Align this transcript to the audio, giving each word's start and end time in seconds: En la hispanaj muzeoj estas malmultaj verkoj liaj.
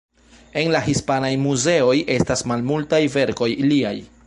En 0.61 0.71
la 0.75 0.79
hispanaj 0.89 1.29
muzeoj 1.41 1.95
estas 2.15 2.43
malmultaj 2.53 3.03
verkoj 3.19 3.51
liaj. 3.71 3.97